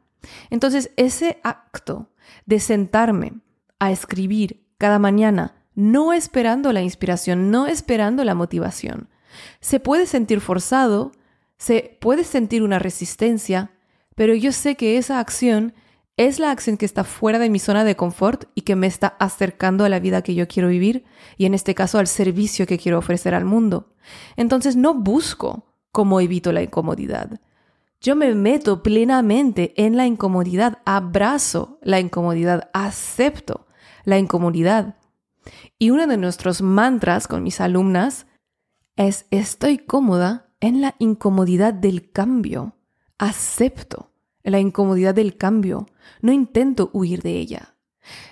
Entonces, 0.49 0.91
ese 0.97 1.39
acto 1.43 2.09
de 2.47 2.59
sentarme 2.59 3.33
a 3.77 3.91
escribir 3.91 4.65
cada 4.79 4.97
mañana, 4.97 5.63
no 5.75 6.11
esperando 6.11 6.73
la 6.73 6.81
inspiración, 6.81 7.51
no 7.51 7.67
esperando 7.67 8.23
la 8.23 8.33
motivación, 8.33 9.09
se 9.61 9.79
puede 9.79 10.05
sentir 10.05 10.41
forzado, 10.41 11.11
se 11.57 11.97
puede 11.99 12.23
sentir 12.23 12.63
una 12.63 12.79
resistencia, 12.79 13.71
pero 14.15 14.33
yo 14.33 14.51
sé 14.51 14.75
que 14.75 14.97
esa 14.97 15.19
acción 15.19 15.73
es 16.17 16.37
la 16.37 16.51
acción 16.51 16.75
que 16.75 16.85
está 16.85 17.05
fuera 17.05 17.39
de 17.39 17.49
mi 17.49 17.59
zona 17.59 17.85
de 17.85 17.95
confort 17.95 18.45
y 18.53 18.63
que 18.63 18.75
me 18.75 18.87
está 18.87 19.15
acercando 19.19 19.85
a 19.85 19.89
la 19.89 20.01
vida 20.01 20.21
que 20.21 20.35
yo 20.35 20.49
quiero 20.49 20.67
vivir 20.67 21.05
y 21.37 21.45
en 21.45 21.53
este 21.53 21.73
caso 21.73 21.97
al 21.97 22.07
servicio 22.07 22.67
que 22.67 22.77
quiero 22.77 22.97
ofrecer 22.97 23.33
al 23.33 23.45
mundo. 23.45 23.93
Entonces 24.35 24.75
no 24.75 24.93
busco 24.93 25.65
cómo 25.93 26.19
evito 26.19 26.51
la 26.51 26.61
incomodidad. 26.61 27.39
Yo 28.01 28.15
me 28.15 28.33
meto 28.35 28.83
plenamente 28.83 29.73
en 29.77 29.95
la 29.95 30.05
incomodidad, 30.05 30.79
abrazo 30.85 31.79
la 31.81 32.01
incomodidad, 32.01 32.69
acepto 32.73 33.67
la 34.03 34.17
incomodidad. 34.17 34.95
Y 35.77 35.89
uno 35.91 36.07
de 36.07 36.17
nuestros 36.17 36.61
mantras 36.61 37.27
con 37.27 37.43
mis 37.43 37.61
alumnas 37.61 38.25
es 38.99 39.27
estoy 39.31 39.77
cómoda 39.77 40.49
en 40.59 40.81
la 40.81 40.95
incomodidad 40.99 41.73
del 41.73 42.11
cambio. 42.11 42.75
Acepto 43.17 44.11
la 44.43 44.59
incomodidad 44.59 45.15
del 45.15 45.37
cambio. 45.37 45.87
No 46.21 46.33
intento 46.33 46.89
huir 46.91 47.21
de 47.21 47.37
ella. 47.37 47.75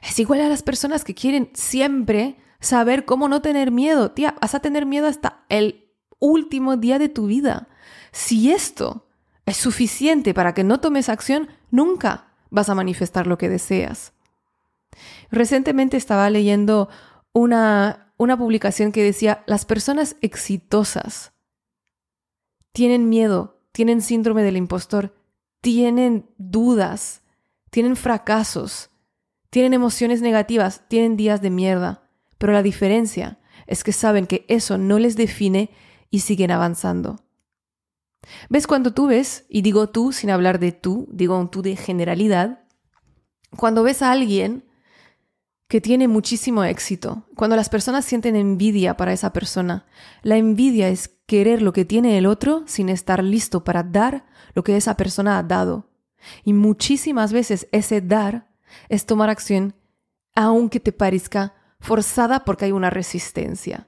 Es 0.03 0.19
igual 0.19 0.41
a 0.41 0.49
las 0.49 0.63
personas 0.63 1.05
que 1.05 1.15
quieren 1.15 1.49
siempre 1.53 2.35
saber 2.59 3.05
cómo 3.05 3.29
no 3.29 3.41
tener 3.41 3.71
miedo. 3.71 4.11
Tía, 4.11 4.35
vas 4.41 4.55
a 4.55 4.59
tener 4.59 4.85
miedo 4.85 5.07
hasta 5.07 5.45
el 5.47 5.85
último 6.19 6.75
día 6.75 6.99
de 6.99 7.07
tu 7.07 7.27
vida. 7.27 7.69
Si 8.11 8.51
esto 8.51 9.07
es 9.45 9.55
suficiente 9.55 10.33
para 10.33 10.53
que 10.53 10.65
no 10.65 10.81
tomes 10.81 11.07
acción, 11.07 11.47
nunca 11.71 12.33
vas 12.49 12.67
a 12.67 12.75
manifestar 12.75 13.25
lo 13.25 13.37
que 13.37 13.47
deseas. 13.47 14.11
Recientemente 15.31 15.95
estaba 15.95 16.29
leyendo 16.29 16.89
una 17.31 18.06
una 18.17 18.37
publicación 18.37 18.91
que 18.91 19.03
decía, 19.03 19.43
las 19.45 19.65
personas 19.65 20.15
exitosas 20.21 21.33
tienen 22.71 23.09
miedo, 23.09 23.61
tienen 23.71 24.01
síndrome 24.01 24.43
del 24.43 24.57
impostor, 24.57 25.15
tienen 25.61 26.29
dudas, 26.37 27.21
tienen 27.69 27.95
fracasos, 27.95 28.89
tienen 29.49 29.73
emociones 29.73 30.21
negativas, 30.21 30.87
tienen 30.87 31.17
días 31.17 31.41
de 31.41 31.49
mierda, 31.49 32.09
pero 32.37 32.53
la 32.53 32.63
diferencia 32.63 33.39
es 33.65 33.83
que 33.83 33.93
saben 33.93 34.27
que 34.27 34.45
eso 34.47 34.77
no 34.77 34.99
les 34.99 35.15
define 35.15 35.69
y 36.09 36.19
siguen 36.19 36.51
avanzando. 36.51 37.19
¿Ves 38.49 38.67
cuando 38.67 38.93
tú 38.93 39.07
ves, 39.07 39.45
y 39.49 39.61
digo 39.61 39.89
tú 39.89 40.11
sin 40.11 40.29
hablar 40.29 40.59
de 40.59 40.71
tú, 40.71 41.07
digo 41.11 41.37
un 41.37 41.49
tú 41.49 41.61
de 41.61 41.75
generalidad, 41.75 42.63
cuando 43.55 43.83
ves 43.83 44.01
a 44.01 44.11
alguien 44.11 44.65
que 45.67 45.81
tiene 45.81 46.07
muchísimo 46.07 46.63
éxito. 46.63 47.23
Cuando 47.35 47.55
las 47.55 47.69
personas 47.69 48.05
sienten 48.05 48.35
envidia 48.35 48.95
para 48.95 49.13
esa 49.13 49.33
persona, 49.33 49.85
la 50.23 50.37
envidia 50.37 50.89
es 50.89 51.09
querer 51.25 51.61
lo 51.61 51.73
que 51.73 51.85
tiene 51.85 52.17
el 52.17 52.25
otro 52.25 52.63
sin 52.67 52.89
estar 52.89 53.23
listo 53.23 53.63
para 53.63 53.83
dar 53.83 54.25
lo 54.53 54.63
que 54.63 54.77
esa 54.77 54.95
persona 54.95 55.37
ha 55.37 55.43
dado. 55.43 55.89
Y 56.43 56.53
muchísimas 56.53 57.33
veces 57.33 57.67
ese 57.71 58.01
dar 58.01 58.47
es 58.89 59.05
tomar 59.05 59.29
acción 59.29 59.75
aunque 60.35 60.79
te 60.79 60.91
parezca 60.91 61.55
forzada 61.79 62.45
porque 62.45 62.65
hay 62.65 62.71
una 62.71 62.91
resistencia. 62.91 63.87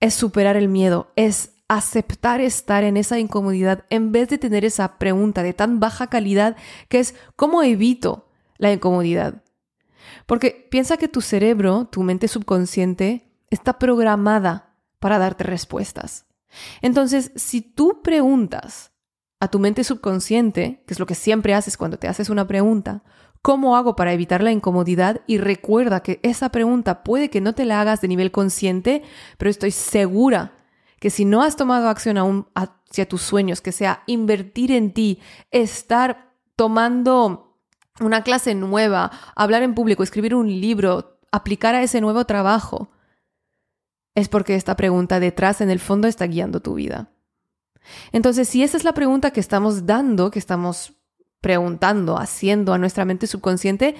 Es 0.00 0.14
superar 0.14 0.56
el 0.56 0.68
miedo, 0.68 1.12
es 1.16 1.50
aceptar 1.68 2.40
estar 2.40 2.82
en 2.82 2.96
esa 2.96 3.18
incomodidad 3.18 3.84
en 3.90 4.10
vez 4.10 4.28
de 4.28 4.38
tener 4.38 4.64
esa 4.64 4.98
pregunta 4.98 5.42
de 5.42 5.52
tan 5.52 5.78
baja 5.78 6.06
calidad 6.06 6.56
que 6.88 7.00
es 7.00 7.14
¿cómo 7.34 7.62
evito 7.62 8.28
la 8.56 8.72
incomodidad? 8.72 9.42
Porque 10.26 10.68
piensa 10.70 10.96
que 10.96 11.08
tu 11.08 11.20
cerebro, 11.20 11.86
tu 11.86 12.02
mente 12.02 12.28
subconsciente, 12.28 13.30
está 13.50 13.78
programada 13.78 14.74
para 14.98 15.18
darte 15.18 15.44
respuestas. 15.44 16.26
Entonces, 16.82 17.32
si 17.36 17.60
tú 17.60 18.02
preguntas 18.02 18.92
a 19.40 19.48
tu 19.48 19.58
mente 19.58 19.84
subconsciente, 19.84 20.82
que 20.86 20.94
es 20.94 21.00
lo 21.00 21.06
que 21.06 21.14
siempre 21.14 21.54
haces 21.54 21.76
cuando 21.76 21.98
te 21.98 22.08
haces 22.08 22.30
una 22.30 22.46
pregunta, 22.46 23.02
¿cómo 23.42 23.76
hago 23.76 23.94
para 23.94 24.12
evitar 24.12 24.42
la 24.42 24.52
incomodidad? 24.52 25.20
Y 25.26 25.38
recuerda 25.38 26.02
que 26.02 26.20
esa 26.22 26.50
pregunta 26.50 27.04
puede 27.04 27.30
que 27.30 27.40
no 27.40 27.54
te 27.54 27.64
la 27.64 27.80
hagas 27.80 28.00
de 28.00 28.08
nivel 28.08 28.30
consciente, 28.30 29.02
pero 29.38 29.50
estoy 29.50 29.70
segura 29.70 30.52
que 30.98 31.10
si 31.10 31.24
no 31.24 31.42
has 31.42 31.56
tomado 31.56 31.88
acción 31.88 32.16
aún 32.16 32.48
hacia 32.54 33.06
tus 33.06 33.22
sueños, 33.22 33.60
que 33.60 33.72
sea 33.72 34.02
invertir 34.06 34.72
en 34.72 34.92
ti, 34.92 35.20
estar 35.50 36.32
tomando 36.56 37.45
una 38.00 38.22
clase 38.22 38.54
nueva, 38.54 39.10
hablar 39.34 39.62
en 39.62 39.74
público, 39.74 40.02
escribir 40.02 40.34
un 40.34 40.48
libro, 40.48 41.18
aplicar 41.32 41.74
a 41.74 41.82
ese 41.82 42.00
nuevo 42.00 42.24
trabajo, 42.24 42.90
es 44.14 44.28
porque 44.28 44.54
esta 44.54 44.76
pregunta 44.76 45.20
detrás 45.20 45.60
en 45.60 45.70
el 45.70 45.80
fondo 45.80 46.08
está 46.08 46.26
guiando 46.26 46.60
tu 46.60 46.74
vida. 46.74 47.10
Entonces, 48.12 48.48
si 48.48 48.62
esa 48.62 48.76
es 48.76 48.84
la 48.84 48.94
pregunta 48.94 49.30
que 49.30 49.40
estamos 49.40 49.86
dando, 49.86 50.30
que 50.30 50.38
estamos 50.38 50.94
preguntando, 51.40 52.18
haciendo 52.18 52.72
a 52.72 52.78
nuestra 52.78 53.04
mente 53.04 53.26
subconsciente, 53.26 53.94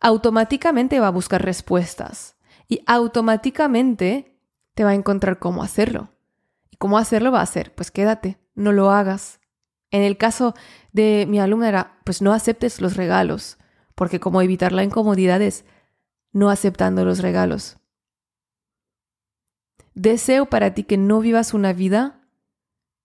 automáticamente 0.00 1.00
va 1.00 1.08
a 1.08 1.10
buscar 1.10 1.42
respuestas 1.42 2.36
y 2.68 2.82
automáticamente 2.86 4.38
te 4.74 4.84
va 4.84 4.90
a 4.90 4.94
encontrar 4.94 5.38
cómo 5.38 5.62
hacerlo. 5.62 6.10
¿Y 6.70 6.76
cómo 6.76 6.98
hacerlo 6.98 7.32
va 7.32 7.40
a 7.40 7.46
ser? 7.46 7.74
Pues 7.74 7.90
quédate, 7.90 8.38
no 8.54 8.72
lo 8.72 8.90
hagas. 8.90 9.40
En 9.90 10.02
el 10.02 10.18
caso 10.18 10.54
de 10.96 11.26
mi 11.28 11.38
alumna 11.38 11.68
era, 11.68 12.00
pues 12.04 12.22
no 12.22 12.32
aceptes 12.32 12.80
los 12.80 12.96
regalos, 12.96 13.58
porque 13.94 14.18
como 14.18 14.40
evitar 14.40 14.72
la 14.72 14.82
incomodidad 14.82 15.42
es 15.42 15.66
no 16.32 16.48
aceptando 16.48 17.04
los 17.04 17.18
regalos. 17.18 17.76
Deseo 19.94 20.46
para 20.46 20.72
ti 20.72 20.84
que 20.84 20.96
no 20.96 21.20
vivas 21.20 21.52
una 21.52 21.74
vida 21.74 22.26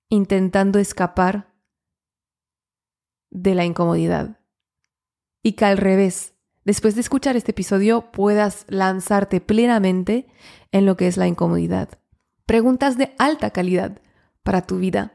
intentando 0.07 0.79
escapar 0.79 1.53
de 3.29 3.55
la 3.55 3.65
incomodidad. 3.65 4.39
Y 5.43 5.53
que 5.53 5.65
al 5.65 5.77
revés, 5.77 6.33
después 6.63 6.95
de 6.95 7.01
escuchar 7.01 7.35
este 7.35 7.51
episodio 7.51 8.09
puedas 8.11 8.63
lanzarte 8.69 9.41
plenamente 9.41 10.27
en 10.71 10.85
lo 10.85 10.95
que 10.95 11.07
es 11.07 11.17
la 11.17 11.27
incomodidad. 11.27 11.89
Preguntas 12.45 12.97
de 12.97 13.13
alta 13.17 13.49
calidad 13.51 14.01
para 14.43 14.65
tu 14.65 14.77
vida. 14.77 15.13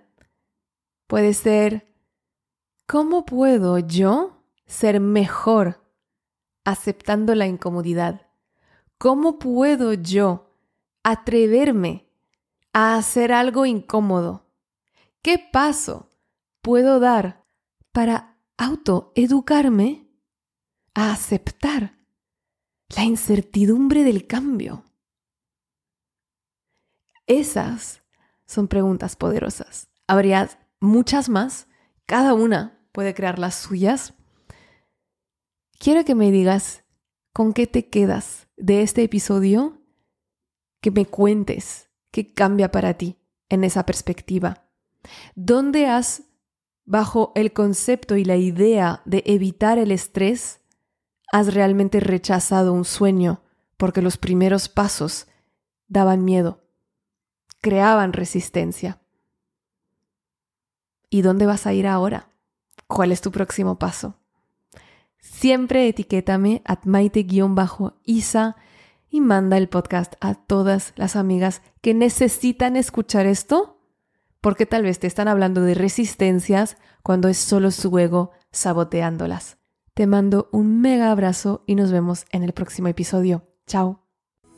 Puede 1.06 1.32
ser, 1.32 1.95
¿cómo 2.86 3.26
puedo 3.26 3.78
yo 3.78 4.44
ser 4.66 5.00
mejor 5.00 5.84
aceptando 6.64 7.34
la 7.34 7.46
incomodidad? 7.46 8.28
¿Cómo 8.98 9.38
puedo 9.38 9.92
yo 9.92 10.54
atreverme 11.02 12.08
a 12.72 12.96
hacer 12.96 13.32
algo 13.32 13.66
incómodo? 13.66 14.46
¿Qué 15.22 15.38
paso 15.38 16.10
puedo 16.62 17.00
dar 17.00 17.44
para 17.92 18.38
autoeducarme 18.56 20.08
a 20.94 21.12
aceptar 21.12 21.98
la 22.96 23.04
incertidumbre 23.04 24.04
del 24.04 24.26
cambio? 24.26 24.84
Esas 27.26 28.02
son 28.46 28.68
preguntas 28.68 29.16
poderosas. 29.16 29.88
Habría 30.06 30.48
muchas 30.78 31.28
más, 31.28 31.66
cada 32.06 32.34
una 32.34 32.75
puede 32.96 33.12
crear 33.12 33.38
las 33.38 33.54
suyas. 33.54 34.14
Quiero 35.78 36.02
que 36.06 36.14
me 36.14 36.30
digas 36.30 36.82
con 37.34 37.52
qué 37.52 37.66
te 37.66 37.90
quedas 37.90 38.48
de 38.56 38.80
este 38.80 39.02
episodio, 39.02 39.82
que 40.80 40.90
me 40.90 41.04
cuentes 41.04 41.90
qué 42.10 42.32
cambia 42.32 42.72
para 42.72 42.94
ti 42.94 43.18
en 43.50 43.64
esa 43.64 43.84
perspectiva. 43.84 44.66
¿Dónde 45.34 45.84
has 45.84 46.22
bajo 46.86 47.32
el 47.34 47.52
concepto 47.52 48.16
y 48.16 48.24
la 48.24 48.36
idea 48.36 49.02
de 49.04 49.22
evitar 49.26 49.78
el 49.78 49.90
estrés, 49.90 50.62
has 51.30 51.52
realmente 51.52 52.00
rechazado 52.00 52.72
un 52.72 52.86
sueño 52.86 53.42
porque 53.76 54.00
los 54.00 54.16
primeros 54.16 54.70
pasos 54.70 55.26
daban 55.86 56.24
miedo, 56.24 56.64
creaban 57.60 58.14
resistencia. 58.14 59.02
¿Y 61.10 61.20
dónde 61.20 61.44
vas 61.44 61.66
a 61.66 61.74
ir 61.74 61.86
ahora? 61.86 62.30
¿Cuál 62.86 63.12
es 63.12 63.20
tu 63.20 63.30
próximo 63.30 63.78
paso? 63.78 64.16
Siempre 65.18 65.88
etiquétame 65.88 66.62
at 66.64 66.84
maite-isa 66.84 68.56
y 69.08 69.20
manda 69.20 69.56
el 69.56 69.68
podcast 69.68 70.14
a 70.20 70.34
todas 70.34 70.92
las 70.96 71.16
amigas 71.16 71.62
que 71.80 71.94
necesitan 71.94 72.76
escuchar 72.76 73.26
esto 73.26 73.76
porque 74.40 74.66
tal 74.66 74.84
vez 74.84 75.00
te 75.00 75.08
están 75.08 75.26
hablando 75.26 75.62
de 75.62 75.74
resistencias 75.74 76.76
cuando 77.02 77.28
es 77.28 77.36
solo 77.36 77.72
su 77.72 77.98
ego 77.98 78.30
saboteándolas. 78.52 79.58
Te 79.94 80.06
mando 80.06 80.48
un 80.52 80.80
mega 80.80 81.10
abrazo 81.10 81.64
y 81.66 81.74
nos 81.74 81.90
vemos 81.90 82.26
en 82.30 82.44
el 82.44 82.52
próximo 82.52 82.86
episodio. 82.86 83.42
Chao. 83.66 84.02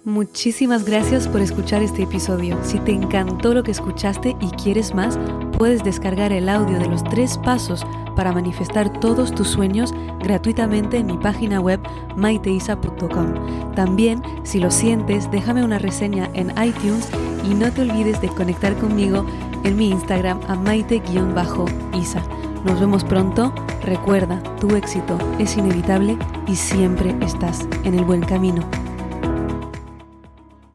Muchísimas 0.04 0.84
gracias 0.84 1.26
por 1.28 1.40
escuchar 1.40 1.82
este 1.82 2.02
episodio. 2.02 2.58
Si 2.64 2.78
te 2.80 2.92
encantó 2.92 3.54
lo 3.54 3.62
que 3.62 3.70
escuchaste 3.70 4.36
y 4.40 4.50
quieres 4.62 4.94
más, 4.94 5.18
puedes 5.58 5.82
descargar 5.82 6.32
el 6.32 6.48
audio 6.48 6.78
de 6.78 6.88
los 6.88 7.02
tres 7.04 7.36
pasos 7.38 7.84
para 8.16 8.32
manifestar 8.32 9.00
todos 9.00 9.34
tus 9.34 9.48
sueños 9.48 9.92
gratuitamente 10.20 10.98
en 10.98 11.06
mi 11.06 11.18
página 11.18 11.60
web 11.60 11.80
maiteisa.com. 12.16 13.74
También, 13.74 14.22
si 14.44 14.60
lo 14.60 14.70
sientes, 14.70 15.30
déjame 15.30 15.64
una 15.64 15.78
reseña 15.78 16.30
en 16.34 16.50
iTunes 16.62 17.08
y 17.44 17.54
no 17.54 17.70
te 17.72 17.82
olvides 17.82 18.20
de 18.20 18.28
conectar 18.28 18.74
conmigo 18.76 19.26
en 19.64 19.76
mi 19.76 19.90
Instagram 19.90 20.40
a 20.48 20.54
maite-isa. 20.54 22.22
Nos 22.64 22.80
vemos 22.80 23.04
pronto. 23.04 23.52
Recuerda, 23.82 24.42
tu 24.60 24.74
éxito 24.74 25.18
es 25.38 25.56
inevitable 25.56 26.18
y 26.46 26.56
siempre 26.56 27.14
estás 27.20 27.66
en 27.84 27.94
el 27.94 28.04
buen 28.04 28.22
camino. 28.22 28.62